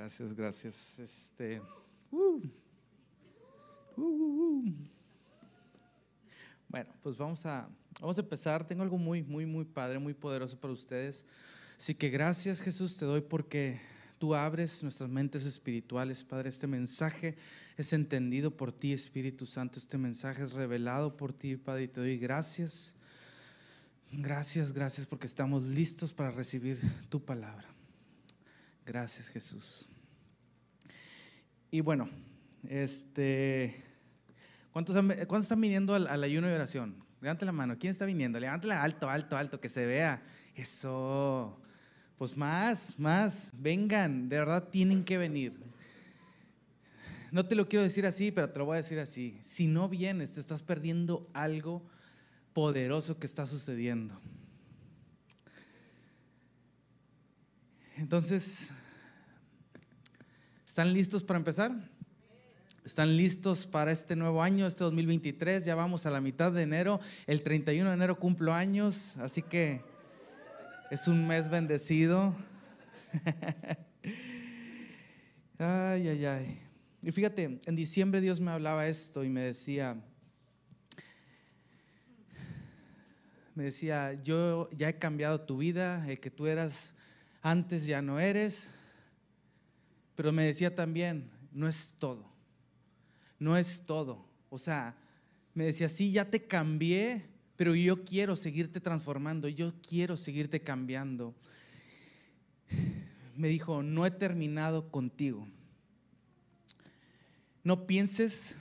[0.00, 0.98] Gracias, gracias.
[0.98, 1.60] Este,
[2.10, 2.40] uh,
[3.98, 4.74] uh, uh,
[6.66, 7.68] bueno, pues vamos a,
[8.00, 8.66] vamos a empezar.
[8.66, 11.26] Tengo algo muy, muy, muy padre, muy poderoso para ustedes.
[11.76, 13.78] Así que gracias Jesús te doy porque
[14.18, 16.48] tú abres nuestras mentes espirituales, Padre.
[16.48, 17.36] Este mensaje
[17.76, 19.78] es entendido por ti, Espíritu Santo.
[19.78, 21.82] Este mensaje es revelado por ti, Padre.
[21.82, 22.96] Y te doy gracias.
[24.12, 26.80] Gracias, gracias porque estamos listos para recibir
[27.10, 27.68] tu palabra.
[28.86, 29.88] Gracias Jesús.
[31.70, 32.10] Y bueno,
[32.68, 33.82] este,
[34.72, 36.96] ¿cuántos, ¿cuántos están viniendo al, ayuno de oración?
[37.20, 37.78] Levante la mano.
[37.78, 38.40] ¿Quién está viniendo?
[38.40, 40.22] Levántela alto, alto, alto, que se vea.
[40.56, 41.60] Eso.
[42.18, 43.50] Pues más, más.
[43.52, 45.58] Vengan, de verdad tienen que venir.
[47.30, 49.38] No te lo quiero decir así, pero te lo voy a decir así.
[49.42, 51.82] Si no vienes, te estás perdiendo algo
[52.52, 54.20] poderoso que está sucediendo.
[57.96, 58.70] Entonces,
[60.70, 61.72] ¿Están listos para empezar?
[62.84, 65.64] ¿Están listos para este nuevo año, este 2023?
[65.64, 67.00] Ya vamos a la mitad de enero.
[67.26, 69.82] El 31 de enero cumplo años, así que
[70.92, 72.36] es un mes bendecido.
[75.58, 76.62] ay, ay, ay.
[77.02, 80.00] Y fíjate, en diciembre Dios me hablaba esto y me decía,
[83.56, 86.94] me decía, yo ya he cambiado tu vida, el que tú eras
[87.42, 88.68] antes ya no eres
[90.20, 92.30] pero me decía también, no es todo,
[93.38, 94.22] no es todo.
[94.50, 94.94] O sea,
[95.54, 97.24] me decía, sí, ya te cambié,
[97.56, 101.34] pero yo quiero seguirte transformando, yo quiero seguirte cambiando.
[103.34, 105.48] Me dijo, no he terminado contigo.
[107.64, 108.56] No pienses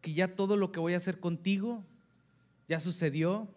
[0.00, 1.84] que ya todo lo que voy a hacer contigo
[2.68, 3.54] ya sucedió.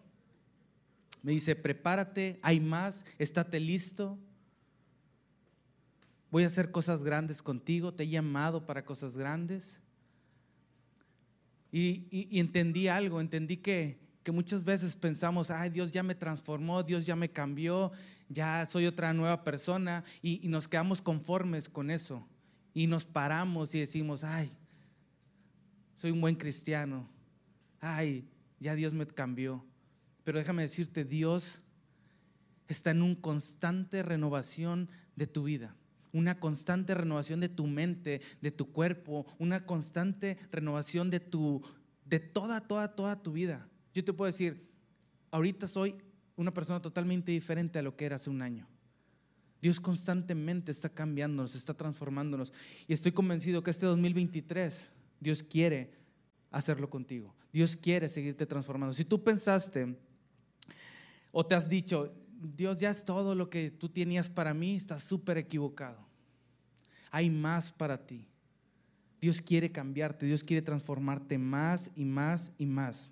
[1.22, 4.18] Me dice, prepárate, hay más, estate listo.
[6.36, 9.80] Voy a hacer cosas grandes contigo, te he llamado para cosas grandes.
[11.72, 13.98] Y, entendí algo, entendí que,
[14.34, 17.90] muchas veces pensamos, ay, Dios ya me transformó, Dios ya me cambió,
[18.28, 22.28] ya soy otra nueva persona y, y nos quedamos conformes con eso.
[22.74, 24.52] Y nos paramos y decimos, ay,
[25.94, 27.08] soy un buen cristiano,
[27.80, 28.28] ay,
[28.60, 29.64] ya Dios me cambió.
[30.22, 31.62] Pero déjame decirte, Dios
[32.68, 35.74] está en una constante renovación de tu vida
[36.12, 41.62] una constante renovación de tu mente, de tu cuerpo, una constante renovación de tu
[42.04, 43.68] de toda toda toda tu vida.
[43.94, 44.70] Yo te puedo decir,
[45.30, 45.96] ahorita soy
[46.36, 48.66] una persona totalmente diferente a lo que era hace un año.
[49.60, 52.52] Dios constantemente está cambiándonos, está transformándonos
[52.86, 55.92] y estoy convencido que este 2023 Dios quiere
[56.50, 57.34] hacerlo contigo.
[57.52, 58.94] Dios quiere seguirte transformando.
[58.94, 59.96] Si tú pensaste
[61.32, 62.12] o te has dicho,
[62.54, 66.06] Dios ya es todo lo que tú tenías para mí, estás súper equivocado
[67.16, 68.28] hay más para ti.
[69.22, 73.10] Dios quiere cambiarte, Dios quiere transformarte más y más y más.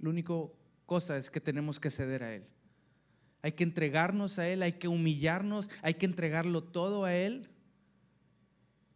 [0.00, 0.32] La única
[0.86, 2.44] cosa es que tenemos que ceder a Él.
[3.42, 7.50] Hay que entregarnos a Él, hay que humillarnos, hay que entregarlo todo a Él.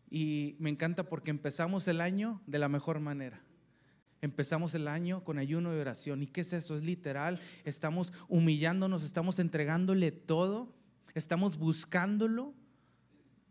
[0.08, 3.42] Y me encanta porque empezamos el año de la mejor manera.
[4.22, 6.22] Empezamos el año con ayuno y oración.
[6.22, 6.76] ¿Y qué es eso?
[6.76, 7.40] Es literal.
[7.64, 10.72] Estamos humillándonos, estamos entregándole todo,
[11.14, 12.54] estamos buscándolo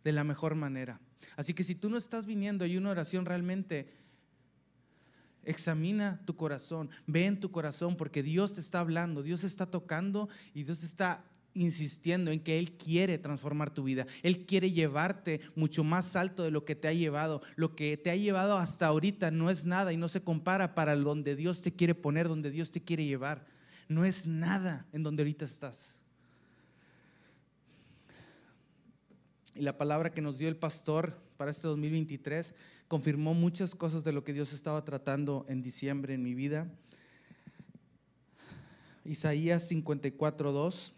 [0.05, 1.01] de la mejor manera.
[1.35, 3.93] Así que si tú no estás viniendo ayuno y oración realmente,
[5.43, 10.29] examina tu corazón, ve en tu corazón porque Dios te está hablando, Dios está tocando
[10.53, 14.05] y Dios está insistiendo en que Él quiere transformar tu vida.
[14.23, 17.41] Él quiere llevarte mucho más alto de lo que te ha llevado.
[17.55, 20.95] Lo que te ha llevado hasta ahorita no es nada y no se compara para
[20.95, 23.45] donde Dios te quiere poner, donde Dios te quiere llevar.
[23.87, 25.99] No es nada en donde ahorita estás.
[29.53, 32.53] Y la palabra que nos dio el pastor para este 2023
[32.87, 36.71] confirmó muchas cosas de lo que Dios estaba tratando en diciembre en mi vida.
[39.03, 40.93] Isaías 54, 2.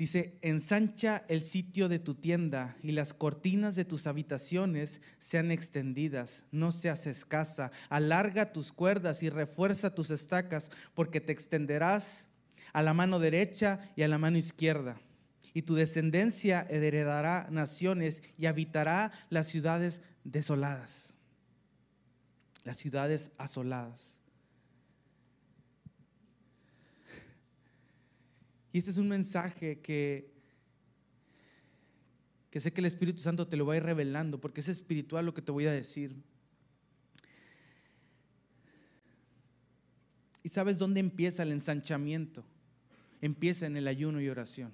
[0.00, 6.44] Dice, ensancha el sitio de tu tienda y las cortinas de tus habitaciones sean extendidas,
[6.52, 12.28] no seas escasa, alarga tus cuerdas y refuerza tus estacas, porque te extenderás
[12.72, 14.98] a la mano derecha y a la mano izquierda.
[15.52, 21.12] Y tu descendencia heredará naciones y habitará las ciudades desoladas,
[22.64, 24.19] las ciudades asoladas.
[28.72, 30.30] Y este es un mensaje que,
[32.50, 35.26] que sé que el Espíritu Santo te lo va a ir revelando, porque es espiritual
[35.26, 36.14] lo que te voy a decir.
[40.42, 42.44] ¿Y sabes dónde empieza el ensanchamiento?
[43.20, 44.72] empieza en el ayuno y oración.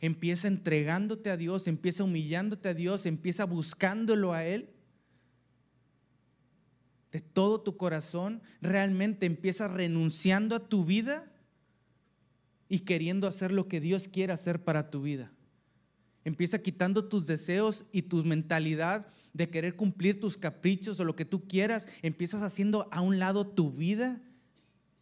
[0.00, 4.70] Empieza entregándote a Dios, empieza humillándote a Dios, empieza buscándolo a Él.
[7.12, 11.30] De todo tu corazón, realmente empieza renunciando a tu vida
[12.68, 15.32] y queriendo hacer lo que Dios quiere hacer para tu vida.
[16.24, 21.24] Empieza quitando tus deseos y tu mentalidad de querer cumplir tus caprichos o lo que
[21.24, 21.88] tú quieras.
[22.02, 24.20] Empiezas haciendo a un lado tu vida.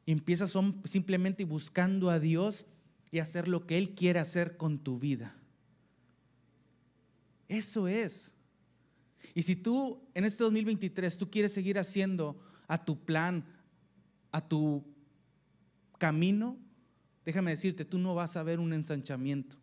[0.07, 2.67] Empiezas simplemente buscando a Dios
[3.11, 5.35] y hacer lo que Él quiere hacer con tu vida.
[7.49, 8.33] Eso es.
[9.35, 13.45] Y si tú en este 2023 tú quieres seguir haciendo a tu plan,
[14.33, 14.85] a tu
[15.99, 16.57] camino,
[17.25, 19.57] déjame decirte, tú no vas a ver un ensanchamiento.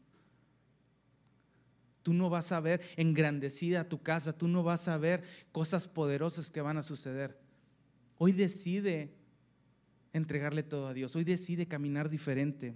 [2.04, 6.52] Tú no vas a ver engrandecida tu casa, tú no vas a ver cosas poderosas
[6.52, 7.40] que van a suceder.
[8.18, 9.16] Hoy decide
[10.14, 12.76] entregarle todo a Dios, hoy decide caminar diferente.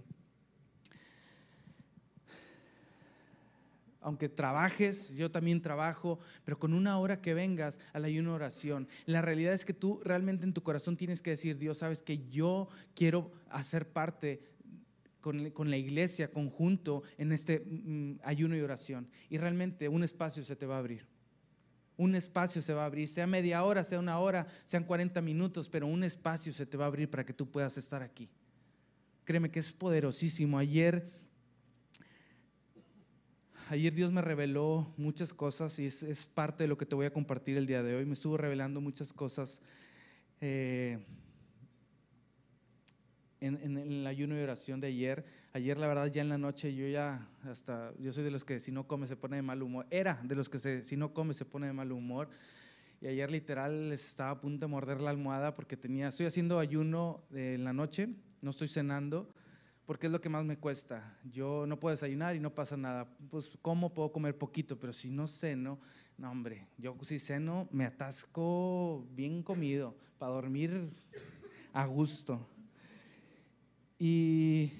[4.01, 8.87] Aunque trabajes, yo también trabajo, pero con una hora que vengas a la ayuno oración.
[9.05, 12.27] La realidad es que tú realmente en tu corazón tienes que decir, Dios, sabes que
[12.29, 14.41] yo quiero hacer parte
[15.21, 19.09] con, la iglesia conjunto en este mm, ayuno y oración.
[19.29, 21.05] Y realmente un espacio se te va a abrir.
[21.97, 25.67] Un espacio se va a abrir, sea media hora, sea una hora, sean 40 minutos,
[25.67, 28.29] pero un espacio se te va a abrir para que tú puedas estar aquí.
[29.25, 30.57] Créeme que es poderosísimo.
[30.57, 31.11] Ayer,
[33.69, 37.13] ayer Dios me reveló muchas cosas y es, parte de lo que te voy a
[37.13, 38.05] compartir el día de hoy.
[38.05, 39.61] Me estuvo revelando muchas cosas.
[40.41, 40.97] Eh,
[43.41, 45.23] en, el ayuno y oración de ayer.
[45.53, 48.59] Ayer, la verdad, ya en la noche yo ya hasta, yo soy de los que
[48.59, 49.85] si no come se pone de mal humor.
[49.91, 52.29] Era de los que si no come se pone de mal humor.
[53.01, 57.23] Y ayer literal estaba a punto de morder la almohada porque tenía, estoy haciendo ayuno
[57.31, 58.09] en la noche,
[58.41, 59.29] no estoy cenando,
[59.89, 61.17] porque es lo que más me cuesta.
[61.31, 63.07] Yo no puedo desayunar y no pasa nada.
[63.31, 65.79] Pues como puedo comer poquito, pero si no ceno,
[66.15, 70.91] no hombre, yo si ceno me atasco bien comido para dormir
[71.73, 72.47] a gusto.
[73.97, 74.71] Y,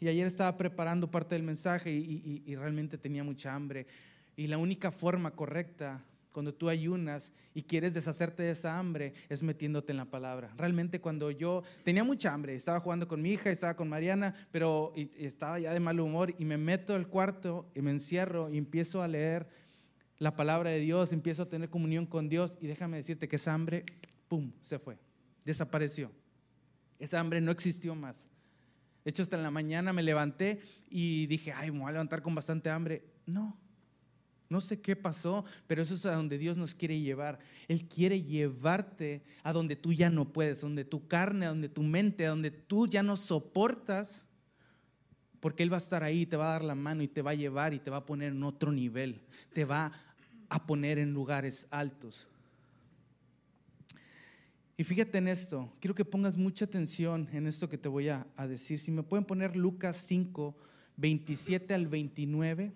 [0.00, 3.86] ayer estaba preparando parte del mensaje y, realmente tenía mucha hambre.
[4.34, 9.42] Y la única forma correcta cuando tú ayunas y quieres deshacerte de esa hambre es
[9.42, 10.52] metiéndote en la palabra.
[10.56, 14.92] Realmente cuando yo tenía mucha hambre, estaba jugando con mi hija, estaba con Mariana, pero
[15.16, 19.02] estaba ya de mal humor y me meto al cuarto y me encierro y empiezo
[19.02, 19.48] a leer
[20.18, 23.54] la palabra de Dios, empiezo a tener comunión con Dios y déjame decirte que esa
[23.54, 23.84] hambre,
[24.28, 24.98] ¡pum!, se fue,
[25.44, 26.10] desapareció.
[26.98, 28.26] Esa hambre no existió más.
[29.04, 30.60] De hecho, hasta en la mañana me levanté
[30.90, 33.04] y dije, ay, me voy a levantar con bastante hambre.
[33.26, 33.56] No,
[34.48, 37.38] no sé qué pasó, pero eso es a donde Dios nos quiere llevar.
[37.68, 41.82] Él quiere llevarte a donde tú ya no puedes, donde tu carne, a donde tu
[41.82, 44.24] mente, a donde tú ya no soportas,
[45.40, 47.32] porque Él va a estar ahí, te va a dar la mano y te va
[47.32, 49.20] a llevar y te va a poner en otro nivel,
[49.52, 49.92] te va
[50.48, 52.26] a poner en lugares altos.
[54.78, 58.26] Y fíjate en esto, quiero que pongas mucha atención en esto que te voy a,
[58.48, 58.78] decir.
[58.78, 60.56] Si me pueden poner Lucas 5,
[60.96, 62.72] 27 al 29.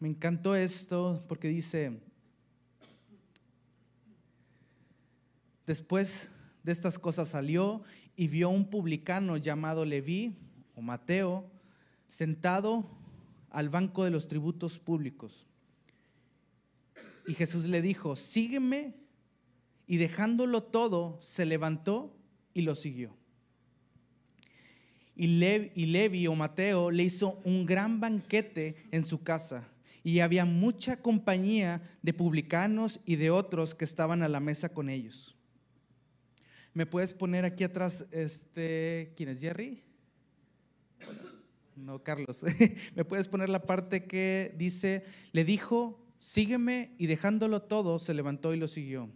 [0.00, 2.00] Me encantó esto porque dice,
[5.66, 6.30] después
[6.62, 7.82] de estas cosas salió
[8.16, 10.36] y vio un publicano llamado Leví
[10.74, 11.50] o Mateo
[12.06, 12.88] sentado
[13.50, 15.46] al banco de los tributos públicos.
[17.26, 18.94] Y Jesús le dijo, sígueme.
[19.86, 22.14] Y dejándolo todo, se levantó
[22.54, 23.16] y lo siguió.
[25.16, 29.66] Y, Levi, o Mateo le hizo un gran banquete en su casa.
[30.08, 34.88] Y había mucha compañía de publicanos y de otros que estaban a la mesa con
[34.88, 35.36] ellos.
[36.72, 39.82] ¿Me puedes poner aquí atrás, este, quién es Jerry?
[41.76, 42.42] No, Carlos.
[42.96, 48.54] ¿Me puedes poner la parte que dice, le dijo sígueme y dejándolo todo, se levantó
[48.54, 49.10] y lo siguió.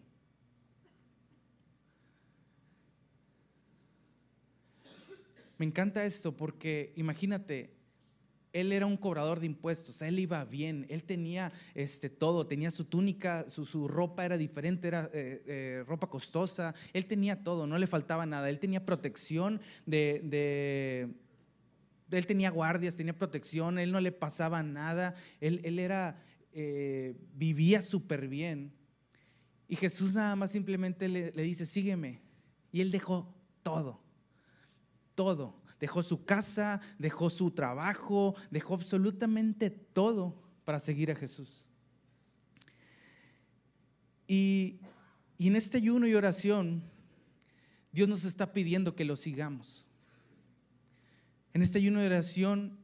[5.56, 7.81] Me encanta esto porque imagínate,
[8.52, 12.84] él era un cobrador de impuestos, él iba bien, él tenía este, todo, tenía su
[12.84, 17.86] túnica, su, ropa era diferente, era eh, eh, ropa costosa, él tenía todo, no le
[17.86, 21.08] faltaba nada, él tenía protección de,
[22.10, 26.22] él tenía guardias, tenía protección, él no le pasaba nada, él, él era
[26.54, 28.72] eh, vivía súper bien.
[29.68, 32.18] Y Jesús nada más simplemente le, dice, sígueme.
[32.70, 34.02] Y él dejó todo,
[35.14, 35.61] todo.
[35.82, 41.66] Dejó su casa, dejó su trabajo, dejó absolutamente todo para seguir a Jesús.
[44.28, 44.78] Y,
[45.36, 46.84] Y en este ayuno y oración,
[47.90, 49.84] Dios nos está pidiendo que lo sigamos.
[51.52, 52.78] En este ayuno y oración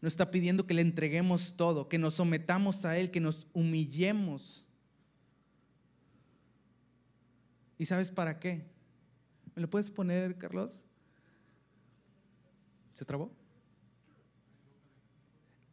[0.00, 4.64] nos está pidiendo que le entreguemos todo, que nos sometamos a Él, que nos humillemos.
[7.78, 8.66] ¿Y sabes para qué?
[9.54, 10.84] ¿Me lo puedes poner, Carlos?
[12.92, 13.30] ¿Se trabó?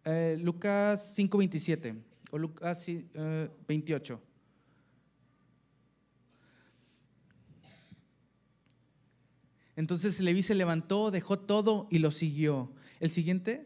[0.05, 1.95] Eh, Lucas 5:27
[2.31, 2.85] o Lucas
[3.67, 4.13] 28.
[4.13, 4.19] Eh,
[9.79, 12.69] Entonces Leví se levantó, dejó todo y lo siguió.
[12.99, 13.65] El siguiente.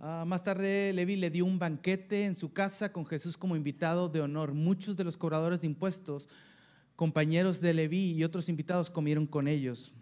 [0.00, 4.08] Ah, más tarde Levi le dio un banquete en su casa con Jesús como invitado
[4.08, 4.52] de honor.
[4.52, 6.28] Muchos de los cobradores de impuestos,
[6.96, 9.92] compañeros de Leví y otros invitados comieron con ellos.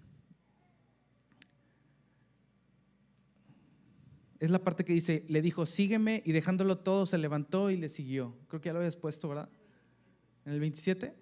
[4.38, 7.88] Es la parte que dice, le dijo, sígueme y dejándolo todo se levantó y le
[7.88, 8.36] siguió.
[8.48, 9.48] Creo que ya lo habías puesto, ¿verdad?
[10.44, 11.14] En el 27.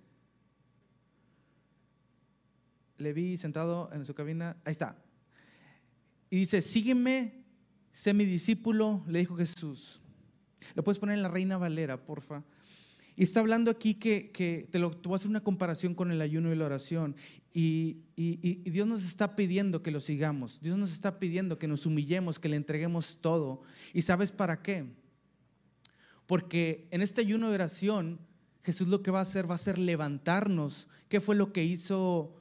[2.99, 4.57] Le vi sentado en su cabina.
[4.65, 4.97] Ahí está.
[6.31, 7.45] Y dice, sígueme,
[7.93, 10.01] sé mi discípulo, le dijo Jesús.
[10.75, 12.43] Lo puedes poner en la Reina Valera, porfa.
[13.17, 16.21] Y está hablando aquí que, te, lo, te voy a hacer una comparación con el
[16.21, 17.15] ayuno y la oración.
[17.53, 20.61] Y, y, Dios nos está pidiendo que lo sigamos.
[20.61, 23.63] Dios nos está pidiendo que nos humillemos, que le entreguemos todo.
[23.93, 24.87] ¿Y sabes para qué?
[26.27, 28.19] Porque en este ayuno y oración
[28.65, 30.89] Jesús lo que va a hacer va a ser levantarnos.
[31.09, 32.35] ¿Qué fue lo que hizo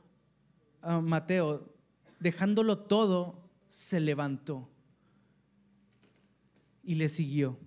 [0.82, 1.74] ah, Mateo?
[2.20, 4.70] Dejándolo todo, se levantó
[6.84, 7.58] y le siguió.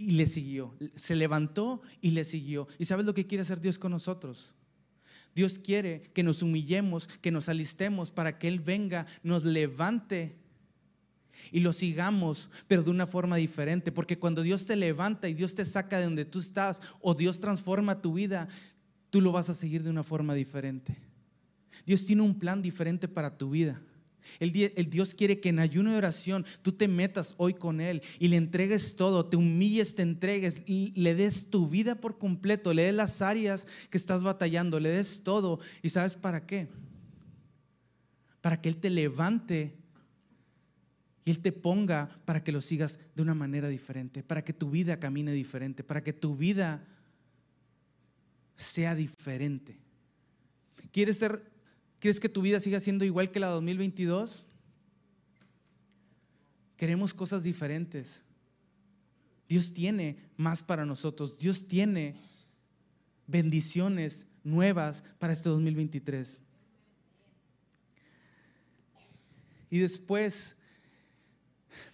[0.00, 0.74] Y le siguió.
[0.96, 2.66] Se levantó y le siguió.
[2.78, 4.54] ¿Y sabes lo que quiere hacer Dios con nosotros?
[5.34, 10.38] Dios quiere que nos humillemos, que nos alistemos para que Él venga, nos levante
[11.52, 13.92] y lo sigamos, pero de una forma diferente.
[13.92, 17.38] Porque cuando Dios te levanta y Dios te saca de donde tú estás o Dios
[17.38, 18.48] transforma tu vida,
[19.10, 20.96] tú lo vas a seguir de una forma diferente.
[21.84, 23.82] Dios tiene un plan diferente para tu vida.
[24.38, 24.52] El,
[24.90, 28.36] Dios quiere que en ayuno y oración tú te metas hoy con Él y le
[28.36, 33.22] entregues todo, te humilles, te entregues, le des tu vida por completo, le des las
[33.22, 35.60] áreas que estás batallando, le des todo.
[35.82, 36.68] ¿Y sabes para qué?
[38.40, 39.76] Para que Él te levante
[41.24, 44.70] y Él te ponga para que lo sigas de una manera diferente, para que tu
[44.70, 46.86] vida camine diferente, para que tu vida
[48.56, 49.78] sea diferente.
[50.92, 51.49] ¿Quieres ser,
[52.00, 54.44] quieres que tu vida siga siendo igual que la 2022?
[56.76, 58.22] Queremos cosas diferentes.
[59.48, 61.38] Dios tiene más para nosotros.
[61.38, 62.14] Dios tiene
[63.26, 66.40] bendiciones nuevas para este 2023.
[69.70, 70.56] Y después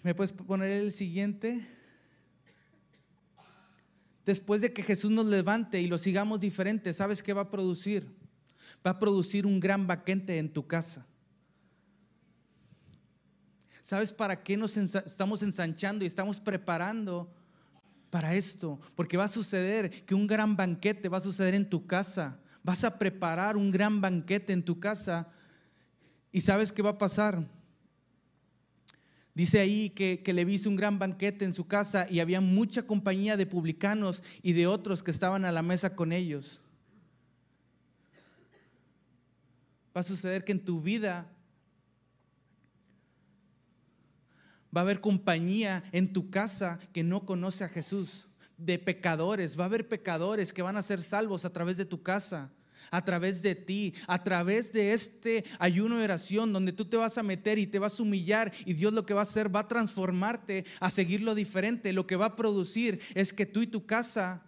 [0.02, 1.66] ¿Me puedes poner el siguiente?
[4.24, 8.15] Después de que Jesús nos levante y lo sigamos diferente, ¿sabes qué va a producir?
[8.86, 11.04] Va a producir un gran banquete en tu casa.
[13.82, 17.32] ¿Sabes para qué nos estamos ensanchando y estamos preparando
[18.10, 18.80] para esto?
[18.94, 22.40] Porque va a suceder que un gran banquete va a suceder en tu casa.
[22.62, 25.28] Vas a preparar un gran banquete en tu casa.
[26.32, 27.44] ¿Y sabes qué va a pasar?
[29.34, 33.36] Dice ahí que, le viste un gran banquete en su casa y había mucha compañía
[33.36, 36.62] de publicanos y de otros que estaban a la mesa con ellos.
[39.96, 41.32] Va a suceder que en tu vida
[44.76, 49.58] va a haber compañía en tu casa que no conoce a Jesús, de pecadores.
[49.58, 52.52] Va a haber pecadores que van a ser salvos a través de tu casa
[52.90, 57.18] a través de ti, a través de este ayuno de oración donde tú te vas
[57.18, 59.60] a meter y te vas a humillar y Dios lo que va a hacer va
[59.60, 61.92] a transformarte a seguir lo diferente.
[61.92, 64.45] Lo que va a producir es que tú y tu casa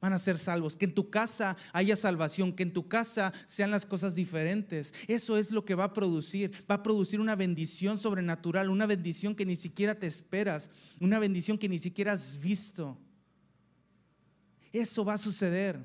[0.00, 3.70] van a ser salvos, que en tu casa haya salvación, que en tu casa sean
[3.70, 4.92] las cosas diferentes.
[5.08, 9.34] Eso es lo que va a producir, va a producir una bendición sobrenatural, una bendición
[9.34, 12.98] que ni siquiera te esperas, una bendición que ni siquiera has visto.
[14.72, 15.78] Eso va a suceder.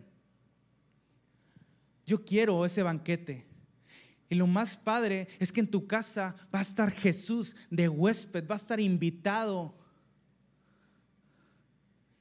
[2.06, 3.48] Yo quiero ese banquete.
[4.30, 8.48] Y lo más padre es que en tu casa va a estar Jesús de huésped,
[8.48, 9.78] va a estar invitado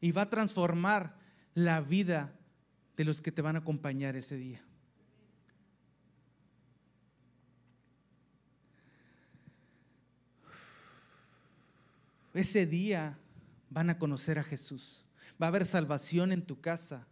[0.01, 1.20] y va a transformar
[1.55, 2.33] la vida
[2.97, 4.63] de los que te van a acompañar ese día.
[12.33, 13.19] Ese día
[13.71, 15.05] van a conocer a Jesús.
[15.41, 17.07] Va a haber salvación en tu casa.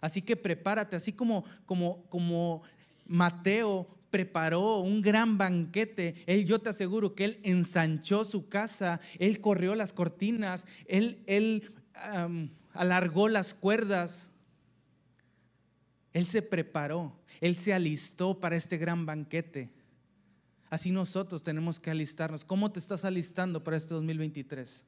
[0.00, 2.62] Así que prepárate, así como, como, como
[3.06, 6.14] Mateo preparó un gran banquete.
[6.26, 11.72] Él, yo te aseguro que él ensanchó su casa, él corrió las cortinas, él, él
[12.72, 14.30] alargó las cuerdas.
[16.12, 19.70] Él se preparó, él se alistó para este gran banquete.
[20.68, 22.44] Así nosotros tenemos que alistarnos.
[22.44, 24.84] ¿Cómo te estás alistando para este 2023?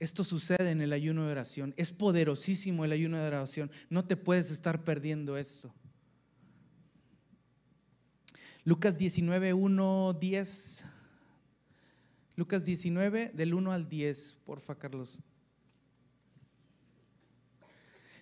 [0.00, 1.72] Esto sucede en el ayuno de oración.
[1.76, 3.70] Es poderosísimo el ayuno de oración.
[3.88, 5.72] No te puedes estar perdiendo esto.
[8.64, 10.86] Lucas 19, 1, 10.
[12.36, 15.20] Lucas 19, del 1 al 10, porfa, Carlos.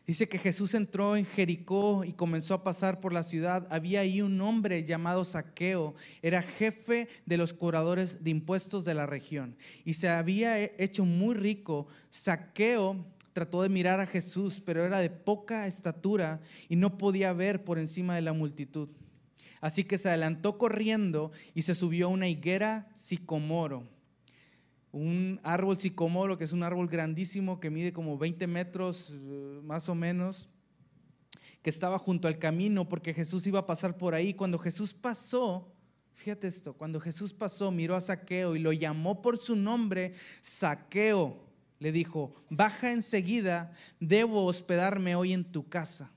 [0.07, 3.66] Dice que Jesús entró en Jericó y comenzó a pasar por la ciudad.
[3.71, 9.07] Había ahí un hombre llamado Saqueo, era jefe de los curadores de impuestos de la
[9.07, 11.87] región y se había hecho muy rico.
[12.11, 17.64] Saqueo trató de mirar a Jesús, pero era de poca estatura y no podía ver
[17.64, 18.90] por encima de la multitud.
[19.62, 23.91] Así que se adelantó corriendo y se subió a una higuera sicomoro
[24.92, 29.88] un árbol sicomoro, que es un árbol grandísimo que mide como 20 metros eh, más
[29.88, 30.50] o menos,
[31.62, 34.34] que estaba junto al camino porque Jesús iba a pasar por ahí.
[34.34, 35.72] Cuando Jesús pasó,
[36.14, 41.40] fíjate esto, cuando Jesús pasó, miró a Saqueo y lo llamó por su nombre, Saqueo,
[41.78, 46.12] le dijo, baja enseguida, debo hospedarme hoy en tu casa.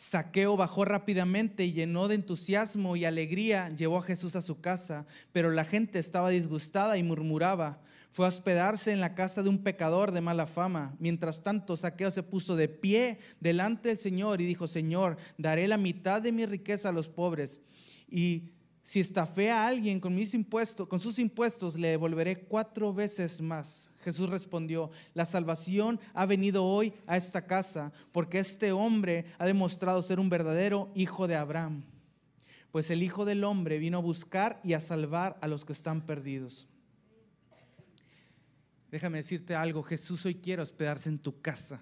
[0.00, 5.04] Saqueo bajó rápidamente y llenó de entusiasmo y alegría, llevó a Jesús a su casa,
[5.30, 7.82] pero la gente estaba disgustada y murmuraba.
[8.10, 10.96] Fue a hospedarse en la casa de un pecador de mala fama.
[11.00, 15.76] Mientras tanto, Saqueo se puso de pie delante del Señor y dijo, Señor, daré la
[15.76, 17.60] mitad de mi riqueza a los pobres.
[18.08, 18.52] Y
[18.90, 23.88] si estafé a alguien con mis impuestos, con sus impuestos, le devolveré cuatro veces más.
[24.00, 30.02] Jesús respondió, la salvación ha venido hoy a esta casa porque este hombre ha demostrado
[30.02, 31.84] ser un verdadero hijo de Abraham.
[32.72, 36.00] Pues el Hijo del Hombre vino a buscar y a salvar a los que están
[36.00, 36.66] perdidos.
[38.90, 41.80] Déjame decirte algo, Jesús hoy quiere hospedarse en tu casa.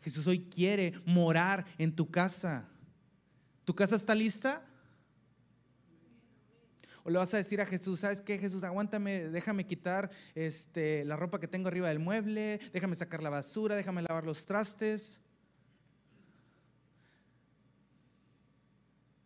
[0.00, 2.68] Jesús hoy quiere morar en tu casa.
[3.64, 4.64] ¿Tu casa está lista?
[7.04, 8.62] O le vas a decir a Jesús, ¿sabes qué, Jesús?
[8.62, 13.74] Aguántame, déjame quitar este, la ropa que tengo arriba del mueble, déjame sacar la basura,
[13.74, 15.22] déjame lavar los trastes.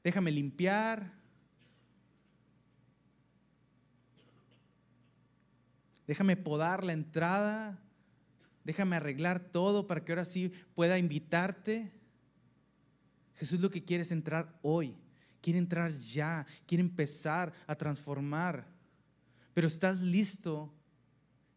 [0.05, 1.13] Déjame limpiar.
[6.07, 7.81] Déjame podar la entrada.
[8.65, 11.91] Déjame arreglar todo para que ahora sí pueda invitarte.
[13.37, 14.97] Jesús lo que quiere es entrar hoy
[15.45, 18.65] quiere entrar ya, quiere empezar a transformar.
[19.53, 20.73] Pero estás listo.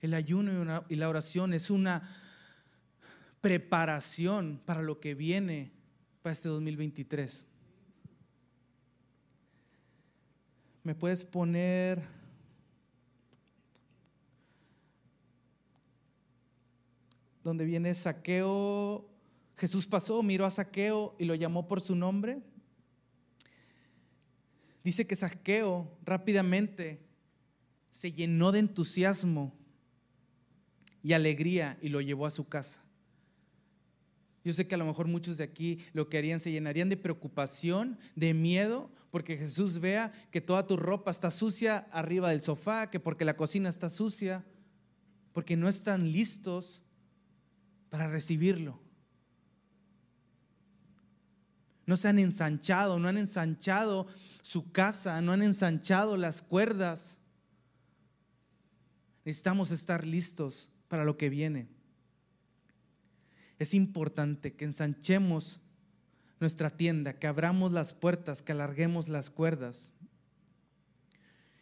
[0.02, 2.04] El ayuno y la oración es una
[3.40, 5.72] preparación para lo que viene
[6.22, 7.46] para este 2023.
[10.84, 12.04] ¿Me puedes poner
[17.42, 19.10] donde viene Saqueo?
[19.56, 22.42] Jesús pasó, miró a Saqueo y lo llamó por su nombre.
[24.88, 27.02] Dice que Saqueo rápidamente
[27.92, 29.54] se llenó de entusiasmo
[31.04, 32.86] y alegría y lo llevó a su casa.
[34.46, 36.96] Yo sé que a lo mejor muchos de aquí lo que harían se llenarían de
[36.96, 42.90] preocupación, de miedo, porque Jesús vea que toda tu ropa está sucia arriba del sofá,
[42.90, 44.46] que porque la cocina está sucia,
[45.34, 46.82] porque no están listos
[47.90, 48.87] para recibirlo
[51.88, 54.08] no se han ensanchado, no han ensanchado
[54.44, 57.18] su casa, no han ensanchado las cuerdas.
[59.24, 61.70] Necesitamos estar listos para lo que viene.
[63.58, 65.62] Es importante que ensanchemos
[66.42, 69.94] nuestra tienda, que abramos las puertas, que alarguemos las cuerdas.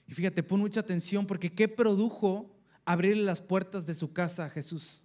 [0.07, 2.51] Y fíjate, pon mucha atención porque ¿qué produjo
[2.83, 5.01] abrirle las puertas de su casa a Jesús?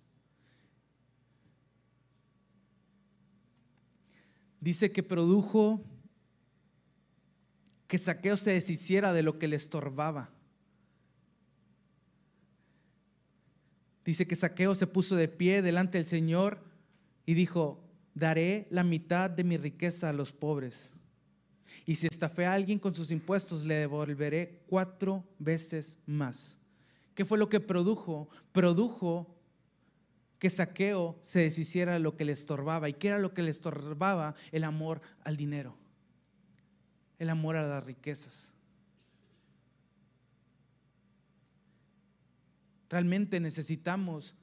[4.60, 5.82] Dice que produjo
[7.86, 10.30] que Saqueo se deshiciera de lo que le estorbaba.
[14.04, 16.62] Dice que Saqueo se puso de pie delante del Señor
[17.26, 17.82] y dijo,
[18.14, 20.92] daré la mitad de mi riqueza a los pobres.
[21.86, 26.58] Y si estafé a alguien con sus impuestos, le devolveré cuatro veces más.
[27.14, 28.28] ¿Qué fue lo que produjo?
[28.52, 29.34] Produjo
[30.40, 32.88] que Saqueo se deshiciera de lo que le estorbaba.
[32.88, 34.34] ¿Y qué era lo que le estorbaba?
[34.50, 35.76] El amor al dinero,
[37.18, 38.54] el amor a las riquezas.
[42.88, 44.34] Realmente necesitamos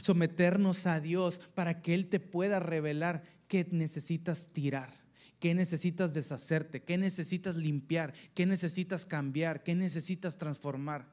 [0.00, 4.90] someternos a Dios para que Él te pueda revelar qué necesitas tirar,
[5.38, 11.06] qué necesitas deshacerte, qué necesitas limpiar, qué necesitas cambiar, qué necesitas transformar.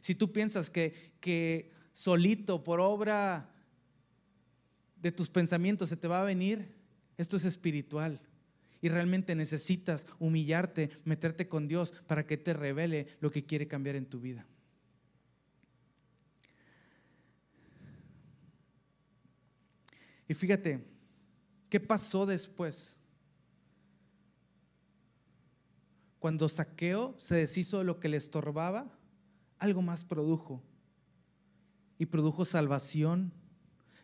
[0.00, 3.48] Si tú piensas que, que solito, por obra
[5.00, 6.76] de tus pensamientos, se te va a venir,
[7.16, 8.20] esto es espiritual.
[8.82, 13.96] Y realmente necesitas humillarte, meterte con Dios para que te revele lo que quiere cambiar
[13.96, 14.46] en tu vida.
[20.28, 20.84] Y fíjate,
[21.70, 22.98] ¿qué pasó después?
[26.18, 28.86] Cuando Saqueo se deshizo de lo que le estorbaba,
[29.58, 30.62] algo más produjo.
[31.98, 33.32] Y produjo salvación.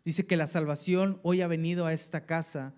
[0.04, 2.74] Dice que la salvación hoy ha venido a esta casa.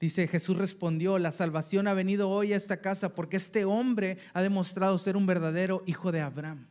[0.00, 4.42] Dice, Jesús respondió, la salvación ha venido hoy a esta casa porque este hombre ha
[4.42, 6.66] demostrado ser un verdadero hijo de Abraham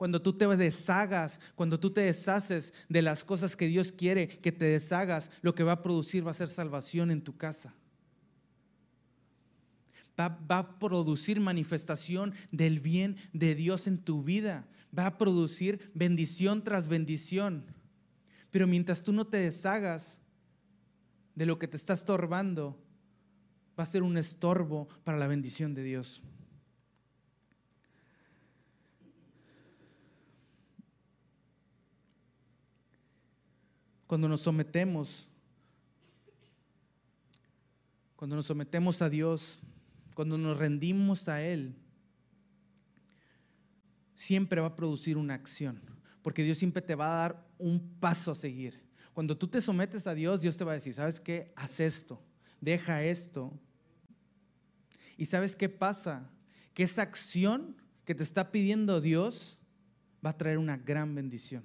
[0.00, 4.50] cuando tú te deshagas, cuando tú te deshaces de las cosas que Dios quiere que
[4.50, 7.74] te deshagas, lo que va a producir va a ser salvación en tu casa.
[10.20, 14.68] Va, a producir manifestación del bien de Dios en tu vida.
[14.96, 17.64] Va a producir bendición tras bendición.
[18.50, 20.20] Pero mientras tú no te deshagas
[21.34, 22.78] de lo que te está estorbando,
[23.78, 26.22] va a ser un estorbo para la bendición de Dios.
[34.10, 35.28] cuando nos sometemos,
[38.16, 39.60] cuando nos sometemos a Dios,
[40.14, 41.74] cuando nos rendimos a Él,
[44.14, 45.80] siempre va a producir una acción,
[46.22, 48.80] porque Dios siempre te va a dar un paso a seguir.
[49.14, 51.52] Cuando tú te sometes a Dios, Dios te va a decir, ¿sabes qué?
[51.56, 52.22] Haz esto,
[52.60, 53.52] deja esto.
[55.16, 56.30] ¿Y sabes qué pasa?
[56.74, 59.58] Que esa acción que te está pidiendo Dios
[60.24, 61.64] va a traer una gran bendición.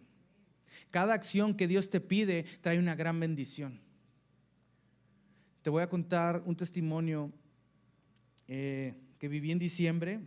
[0.91, 3.81] Cada acción que Dios te pide trae una gran bendición.
[5.61, 7.33] Te voy a contar un testimonio
[8.47, 10.19] eh, que viví en diciembre.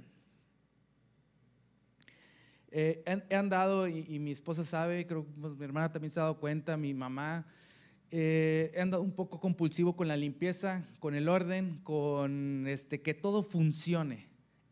[2.70, 6.24] Eh, he, andado, y, mi esposa sabe, creo que pues, mi hermana también se ha
[6.24, 7.46] dado cuenta, mi mamá,
[8.10, 13.14] eh, he andado un poco compulsivo con la limpieza, con el orden, con este, que
[13.14, 14.28] todo funcione.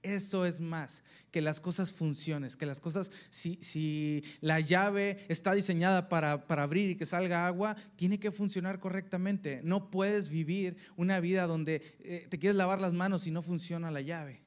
[0.06, 5.52] Eso es más, que las cosas funcionen, que las cosas, si, si la llave está
[5.52, 9.60] diseñada para, para, abrir y que salga agua, tiene que funcionar correctamente.
[9.64, 13.90] No puedes vivir una vida donde eh, te quieres lavar las manos y no funciona
[13.90, 14.44] la llave.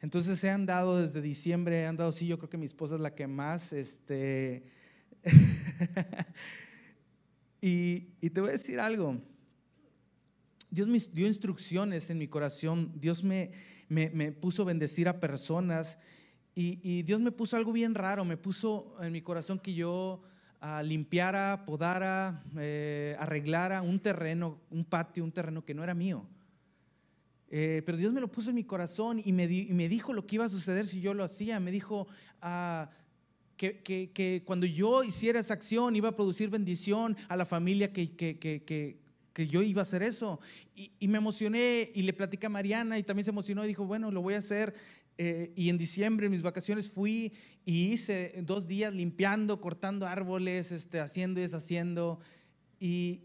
[0.00, 3.14] Entonces he andado desde diciembre, he andado, sí, yo creo que mi esposa es la
[3.14, 4.64] que más, este,
[7.62, 9.22] y, y te voy a decir algo.
[10.70, 13.52] Dios me dio instrucciones en mi corazón, Dios me,
[13.88, 15.98] me, puso a bendecir a personas
[16.54, 20.22] y, Dios me puso algo bien raro, me puso en mi corazón que yo
[20.60, 26.26] ah, limpiara, podara, eh, arreglara un terreno, un patio, un terreno que no era mío.
[27.50, 30.34] Eh, pero Dios me lo puso en mi corazón y me, me, dijo lo que
[30.34, 31.60] iba a suceder si yo lo hacía.
[31.60, 32.06] Me dijo
[32.42, 32.90] ah,
[33.56, 37.92] que, que, que, cuando yo hiciera esa acción iba a producir bendición a la familia
[37.92, 38.98] que, que,
[39.38, 40.40] que yo iba a hacer eso.
[40.74, 44.10] Y, me emocioné y le platicé a Mariana y también se emocionó y dijo, bueno,
[44.10, 44.74] lo voy a hacer.
[45.16, 47.32] Eh, y en diciembre, mis vacaciones, fui
[47.64, 52.18] y hice dos días limpiando, cortando árboles, este, haciendo y deshaciendo.
[52.80, 53.20] Y,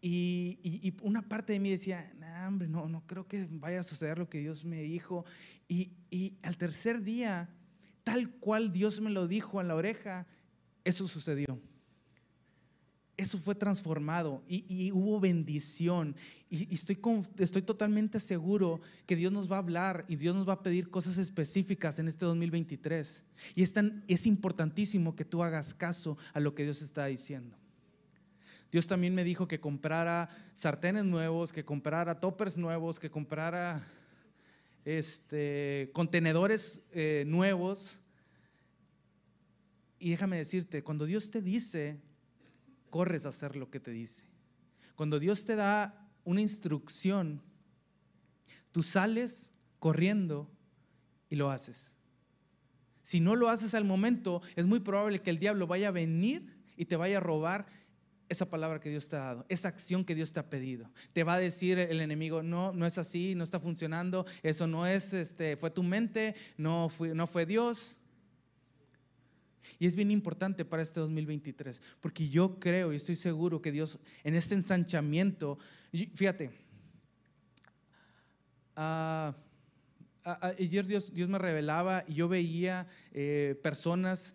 [0.00, 2.08] y, y, una parte de mí decía,
[2.46, 5.24] hombre, no, no creo que vaya a suceder lo que Dios me dijo.
[5.66, 7.48] Y, y al tercer día,
[8.04, 10.24] tal cual Dios me lo dijo en la oreja,
[10.84, 11.60] eso sucedió
[13.18, 16.14] eso fue transformado y, hubo bendición.
[16.48, 16.96] Y, estoy,
[17.38, 20.88] estoy totalmente seguro que Dios nos va a hablar y Dios nos va a pedir
[20.88, 23.24] cosas específicas en este 2023.
[23.56, 23.74] Y es,
[24.06, 27.58] es importantísimo que tú hagas caso a lo que Dios está diciendo.
[28.70, 33.84] Dios también me dijo que comprara sartenes nuevos, que comprara toppers nuevos, que comprara
[34.84, 37.98] este, contenedores eh, nuevos.
[39.98, 41.98] Y déjame decirte, cuando Dios te dice
[42.90, 44.24] corres a hacer lo que te dice.
[44.96, 47.42] Cuando Dios te da una instrucción,
[48.72, 50.50] tú sales corriendo
[51.30, 51.94] y lo haces.
[53.02, 56.58] Si no lo haces al momento, es muy probable que el diablo vaya a venir
[56.76, 57.66] y te vaya a robar
[58.28, 60.90] esa palabra que Dios te ha dado, esa acción que Dios te ha pedido.
[61.12, 64.86] Te va a decir el enemigo, no, no es así, no está funcionando, eso no
[64.86, 67.96] es, este, fue tu mente, no fue, no fue Dios.
[69.78, 73.98] Y es bien importante para este 2023, porque yo creo y estoy seguro que Dios
[74.24, 75.58] en este ensanchamiento,
[76.14, 76.50] fíjate,
[78.76, 79.34] ah,
[80.58, 84.34] ayer Dios, Dios me revelaba y yo veía eh, personas,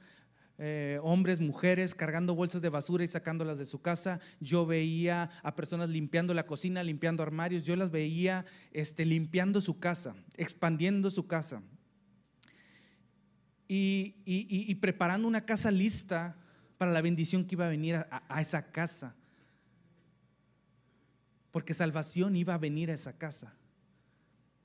[0.57, 4.19] eh, hombres, mujeres, cargando bolsas de basura y sacándolas de su casa.
[4.39, 7.65] Yo veía a personas limpiando la cocina, limpiando armarios.
[7.65, 11.62] Yo las veía este, limpiando su casa, expandiendo su casa.
[13.75, 16.36] Y, preparando una casa lista
[16.77, 19.15] para la bendición que iba a venir a esa casa.
[21.51, 23.55] Porque salvación iba a venir a esa casa.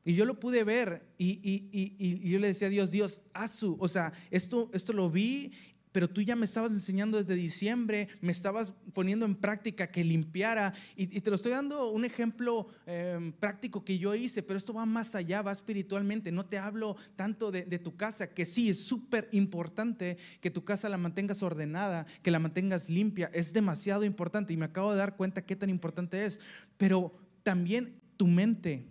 [0.08, 4.10] Y yo lo pude ver y, yo le decía a Dios, Dios, su, o sea,
[4.30, 5.52] esto, esto lo vi,
[5.98, 10.72] pero tú ya me estabas enseñando desde diciembre, me estabas poniendo en práctica que limpiara.
[10.94, 14.86] Y, te lo estoy dando un ejemplo em, práctico que yo hice, pero esto va
[14.86, 16.30] más allá, va espiritualmente.
[16.30, 20.62] No te hablo tanto de, de tu casa, que sí, es súper importante que tu
[20.62, 23.28] casa la mantengas ordenada, que la mantengas limpia.
[23.34, 26.38] Es demasiado importante y me acabo de dar cuenta qué tan importante es.
[26.76, 28.86] Pero también tu mente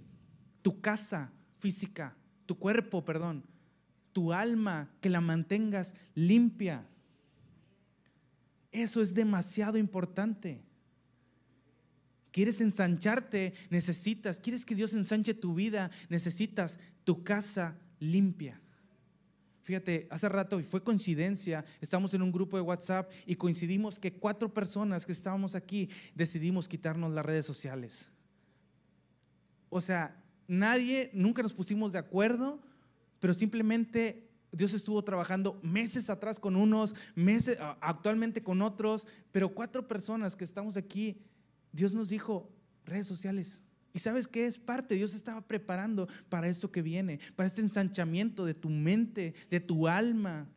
[0.67, 3.45] tu casa física, tu cuerpo, perdón,
[4.11, 6.85] tu alma, que la mantengas limpia.
[8.77, 10.61] Eso es demasiado importante.
[12.31, 13.55] ¿Quieres ensancharte?
[13.71, 14.37] Necesitas.
[14.37, 15.89] ¿Quieres que Dios ensanche tu vida?
[16.09, 18.61] Necesitas tu casa limpia.
[19.63, 24.13] Fíjate, hace rato, y fue coincidencia, estamos en un grupo de WhatsApp y coincidimos que
[24.13, 28.05] cuatro personas que estábamos aquí decidimos quitarnos las redes sociales.
[29.69, 32.61] O sea, nadie, nunca nos pusimos de acuerdo,
[33.19, 34.26] pero simplemente
[34.57, 40.43] Dios estuvo trabajando meses atrás con unos, meses actualmente con otros, pero cuatro personas que
[40.43, 41.21] estamos aquí,
[41.71, 42.49] Dios nos dijo,
[42.83, 43.61] redes sociales.
[43.93, 44.95] ¿Y sabes qué es parte?
[44.95, 49.87] Dios estaba preparando para esto que viene, para este ensanchamiento de tu mente, de tu
[49.87, 50.49] alma.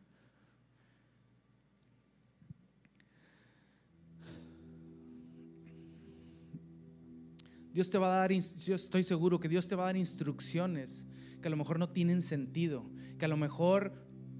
[7.73, 11.07] Dios te va a dar, yo estoy seguro que Dios te va a dar instrucciones
[11.41, 12.85] que a lo mejor no tienen sentido,
[13.17, 13.93] que a lo mejor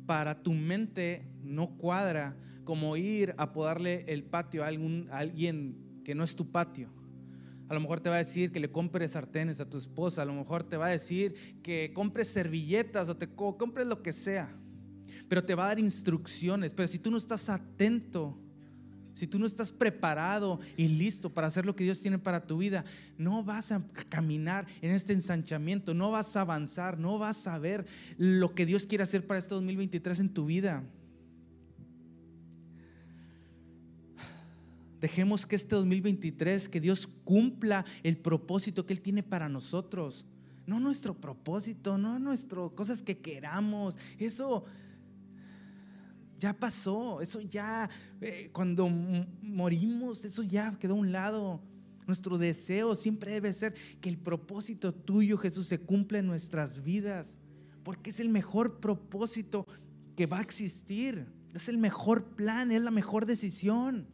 [0.05, 6.15] para tu mente no cuadra como ir a podarle el patio a, algún, alguien que
[6.15, 6.89] no es tu patio.
[7.67, 10.25] A lo mejor te va a decir que le compres sartenes a tu esposa, a
[10.25, 14.53] lo mejor te va a decir que compres servilletas o te compres lo que sea,
[15.29, 16.73] pero te va a dar instrucciones.
[16.73, 18.37] Pero si tú no estás atento,
[19.21, 22.57] si tú no estás preparado y listo para hacer lo que Dios tiene para tu
[22.57, 22.83] vida,
[23.19, 27.85] no vas a caminar en este ensanchamiento, no vas a avanzar, no vas a ver
[28.17, 30.83] lo que Dios quiere hacer para este 2023 en tu vida.
[34.99, 40.25] Dejemos que este 2023, que Dios cumpla el propósito que Él tiene para nosotros.
[40.65, 43.99] No nuestro propósito, no nuestro cosas que queramos.
[44.17, 44.65] Eso
[46.41, 47.87] ya pasó, eso ya,
[48.19, 51.61] eh, cuando morimos, eso ya quedó a un lado.
[52.07, 57.37] Nuestro deseo siempre debe ser que el propósito tuyo, Jesús, se cumpla en nuestras vidas,
[57.83, 59.67] porque es el mejor propósito
[60.15, 64.07] que va a existir, es el mejor plan, es la mejor decisión.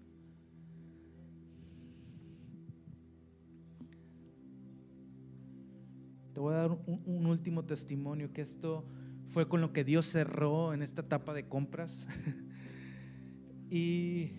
[6.33, 8.85] Te voy a dar un último testimonio que esto
[9.27, 12.07] fue con lo que Dios cerró en esta etapa de compras.
[13.69, 14.31] y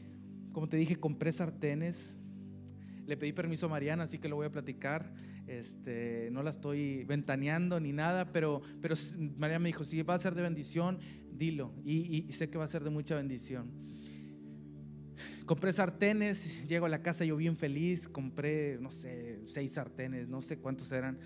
[0.52, 2.16] como te dije, compré sartenes.
[3.06, 5.12] Le pedí permiso a Mariana, así que lo voy a platicar.
[5.46, 8.94] Este, no la estoy ventaneando ni nada, pero, pero
[9.36, 10.98] Mariana me dijo, si va a ser de bendición,
[11.32, 11.72] dilo.
[11.84, 13.70] Y, y sé que va a ser de mucha bendición.
[15.46, 20.42] Compré sartenes, llego a la casa yo bien feliz, compré, no sé, seis sartenes, no
[20.42, 21.18] sé cuántos eran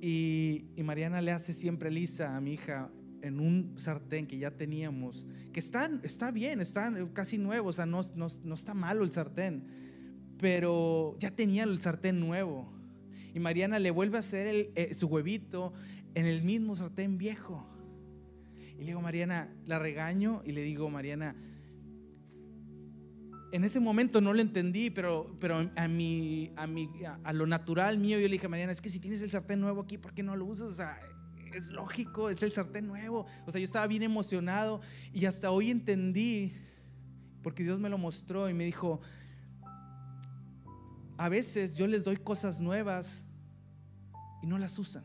[0.00, 2.90] y, Mariana le hace siempre lisa a mi hija
[3.22, 7.84] en un sartén que ya teníamos, que está, está bien, está casi nuevo, o sea,
[7.84, 9.64] no, no, está malo el sartén,
[10.38, 12.72] pero ya tenía el sartén nuevo.
[13.34, 15.72] Y Mariana le vuelve a hacer eh, su huevito
[16.14, 17.66] en el mismo sartén viejo.
[18.76, 21.36] Y le digo, Mariana, la regaño y le digo, Mariana,
[23.52, 28.18] en ese momento no lo entendí, pero, pero a, mi, a, a, lo natural mío
[28.18, 30.36] yo le dije Mariana, es que si tienes el sartén nuevo aquí, ¿por qué no
[30.36, 30.68] lo usas?
[30.68, 30.98] O sea,
[31.54, 33.26] es lógico, es el sartén nuevo.
[33.46, 34.80] O sea, yo estaba bien emocionado
[35.12, 36.54] y hasta hoy entendí,
[37.42, 39.00] porque Dios me lo mostró y me dijo,
[41.16, 43.24] a veces yo les doy cosas nuevas
[44.42, 45.04] y no las usan.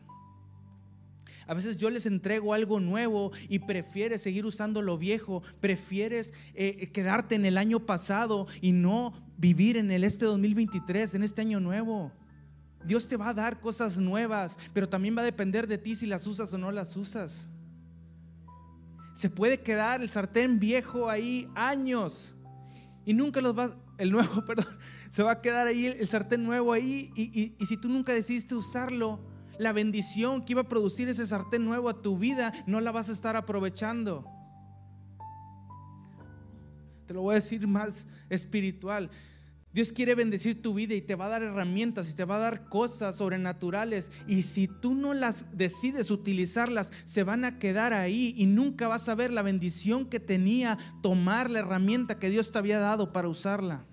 [1.46, 6.90] A veces yo les entrego algo nuevo y prefieres seguir usando lo viejo, prefieres eh,
[6.92, 11.60] quedarte en el año pasado y no vivir en el este 2023, en este año
[11.60, 12.12] nuevo.
[12.84, 16.06] Dios te va a dar cosas nuevas, pero también va a depender de ti si
[16.06, 17.48] las usas o no las usas.
[19.14, 22.34] Se puede quedar el sartén viejo ahí años
[23.04, 24.66] y nunca los vas, el nuevo, perdón,
[25.10, 28.56] se va a quedar ahí el, sartén nuevo ahí y, y si tú nunca decidiste
[28.56, 32.92] usarlo, la bendición que iba a producir ese sartén nuevo a tu vida, no la
[32.92, 34.24] vas a estar aprovechando.
[37.06, 39.10] Te lo voy a decir más espiritual.
[39.76, 42.40] Dios quiere bendecir tu vida y te va a dar herramientas y te va a
[42.40, 44.10] dar cosas sobrenaturales.
[44.26, 49.06] Y si tú no las decides utilizarlas, se van a quedar ahí y nunca vas
[49.10, 53.28] a ver la bendición que tenía tomar la herramienta que Dios te había dado para
[53.28, 53.84] usarla.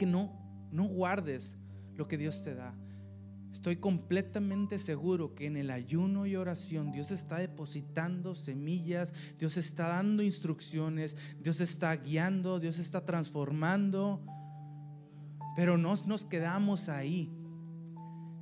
[0.00, 0.32] Que no,
[0.72, 1.58] no guardes
[1.94, 2.74] lo que Dios te da.
[3.52, 9.88] Estoy completamente seguro que en el ayuno y oración Dios está depositando semillas, Dios está
[9.88, 14.24] dando instrucciones, Dios está guiando, Dios está transformando.
[15.54, 17.30] Pero no nos quedamos ahí.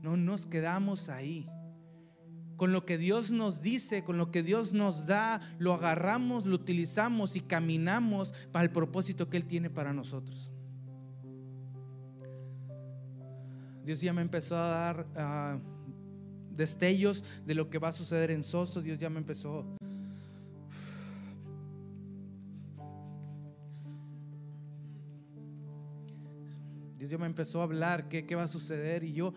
[0.00, 1.50] No nos quedamos ahí.
[2.56, 6.54] Con lo que Dios nos dice, con lo que Dios nos da, lo agarramos, lo
[6.54, 10.52] utilizamos y caminamos para el propósito que Él tiene para nosotros.
[13.88, 15.58] Dios ya me empezó a dar ah,
[16.50, 18.82] destellos de lo que va a suceder en Soso.
[18.82, 19.64] Dios ya me empezó.
[26.98, 29.32] Dios ya me empezó a hablar qué, qué va a suceder y yo,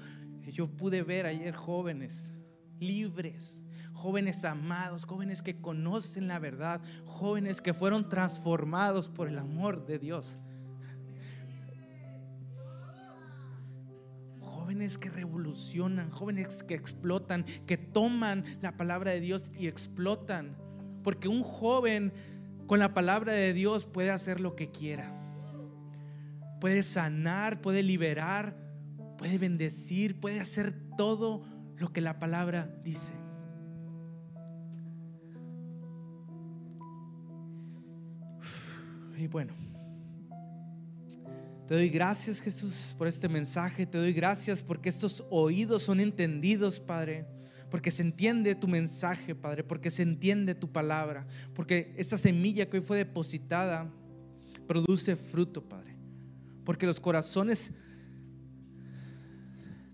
[0.52, 2.34] yo pude ver ayer jóvenes
[2.78, 9.86] libres, jóvenes amados, jóvenes que conocen la verdad, jóvenes que fueron transformados por el amor
[9.86, 10.42] de Dios.
[14.82, 20.58] Jóvenes que revolucionan, jóvenes que explotan, que toman la palabra de Dios y explotan.
[21.04, 22.12] Porque un joven
[22.66, 25.14] con la palabra de Dios puede hacer lo que quiera.
[26.60, 28.58] Puede sanar, puede liberar,
[29.20, 31.44] puede bendecir, puede hacer todo
[31.78, 33.14] lo que la palabra dice.
[39.16, 39.71] Y bueno.
[41.72, 43.86] Te doy gracias Jesús por este mensaje.
[43.86, 47.26] Te doy gracias porque estos oídos son entendidos, Padre.
[47.70, 49.64] Porque se entiende tu mensaje, Padre.
[49.64, 51.26] Porque se entiende tu palabra.
[51.56, 53.90] Porque esta semilla que hoy fue depositada
[54.68, 55.96] produce fruto, Padre.
[56.66, 57.72] Porque los corazones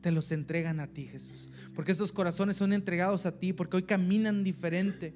[0.01, 1.51] te los entregan a ti, Jesús.
[1.75, 3.53] Porque estos corazones son entregados a ti.
[3.53, 5.13] Porque hoy caminan diferente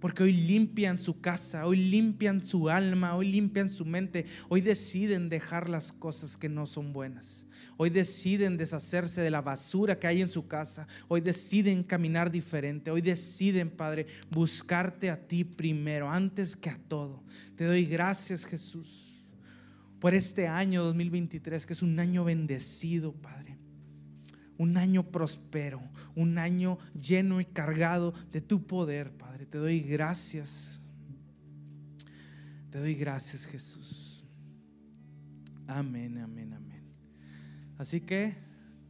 [0.00, 5.28] porque hoy limpian su casa, hoy limpian su alma, hoy limpian su mente, hoy deciden
[5.28, 7.46] dejar las cosas que no son buenas.
[7.76, 10.88] Hoy deciden deshacerse de la basura que hay en su casa.
[11.06, 12.90] Hoy deciden caminar diferente.
[12.90, 17.22] Hoy deciden, Padre, buscarte a ti primero, antes que a todo.
[17.56, 19.24] Te doy gracias, Jesús,
[20.00, 23.47] por este año 2023, que es un año bendecido, Padre
[24.58, 25.80] un año próspero,
[26.14, 29.46] un año lleno y cargado de tu poder, Padre.
[29.46, 30.80] Te doy gracias.
[32.70, 34.24] Te doy gracias, Jesús.
[35.66, 36.82] Amén, amén, amén.
[37.78, 38.36] Así que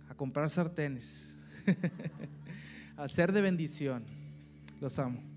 [0.09, 1.37] a comprar sartenes,
[2.97, 4.05] a ser de bendición.
[4.81, 5.28] Los amo.